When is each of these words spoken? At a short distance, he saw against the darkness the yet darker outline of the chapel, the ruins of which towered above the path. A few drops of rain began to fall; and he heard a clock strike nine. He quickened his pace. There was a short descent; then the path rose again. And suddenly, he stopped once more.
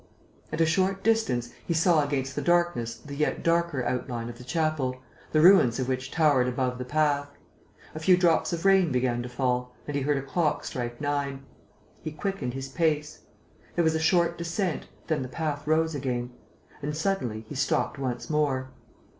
At 0.51 0.59
a 0.61 0.65
short 0.65 1.03
distance, 1.03 1.51
he 1.67 1.75
saw 1.75 2.03
against 2.03 2.35
the 2.35 2.41
darkness 2.41 2.95
the 2.95 3.13
yet 3.15 3.43
darker 3.43 3.83
outline 3.85 4.29
of 4.29 4.39
the 4.39 4.43
chapel, 4.43 4.99
the 5.31 5.41
ruins 5.41 5.77
of 5.79 5.87
which 5.87 6.09
towered 6.09 6.47
above 6.47 6.79
the 6.79 6.85
path. 6.85 7.29
A 7.93 7.99
few 7.99 8.17
drops 8.17 8.51
of 8.51 8.65
rain 8.65 8.91
began 8.91 9.21
to 9.21 9.29
fall; 9.29 9.75
and 9.85 9.95
he 9.95 10.01
heard 10.01 10.17
a 10.17 10.23
clock 10.23 10.65
strike 10.65 10.99
nine. 10.99 11.43
He 12.01 12.11
quickened 12.11 12.55
his 12.55 12.67
pace. 12.67 13.25
There 13.75 13.83
was 13.83 13.93
a 13.93 13.99
short 13.99 14.39
descent; 14.39 14.87
then 15.05 15.21
the 15.21 15.27
path 15.27 15.67
rose 15.67 15.93
again. 15.93 16.31
And 16.81 16.97
suddenly, 16.97 17.45
he 17.47 17.53
stopped 17.53 17.99
once 17.99 18.27
more. 18.27 18.71